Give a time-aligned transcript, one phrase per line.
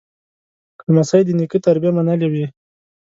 [0.93, 2.45] لمسی د نیکه تربیه منلې وي.